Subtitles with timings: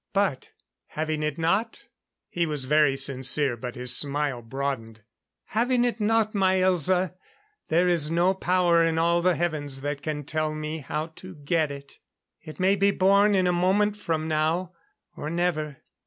[0.13, 0.49] But
[0.87, 1.87] having it not"
[2.31, 5.03] He was very sincere, but his smile broadened.
[5.53, 7.13] "Having it not, my Elza,
[7.67, 11.69] there is no power in all the heavens that can tell me how to get
[11.69, 11.99] it.
[12.41, 14.73] It may be born in a moment from now
[15.15, 15.77] or never.